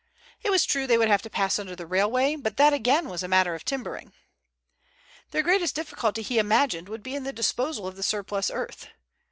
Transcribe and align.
It 0.41 0.49
was 0.49 0.65
true 0.65 0.87
they 0.87 0.97
would 0.97 1.09
have 1.09 1.21
to 1.21 1.29
pass 1.29 1.59
under 1.59 1.75
the 1.75 1.85
railway, 1.85 2.35
but 2.35 2.57
that 2.57 2.73
again 2.73 3.07
was 3.07 3.21
a 3.21 3.27
matter 3.27 3.53
of 3.53 3.63
timbering. 3.63 4.13
Their 5.29 5.43
greatest 5.43 5.75
difficulty, 5.75 6.23
he 6.23 6.39
imagined, 6.39 6.89
would 6.89 7.03
be 7.03 7.13
in 7.13 7.23
the 7.23 7.31
disposal 7.31 7.85
of 7.85 7.95
the 7.95 8.01
surplus 8.01 8.49
earth. 8.49 8.87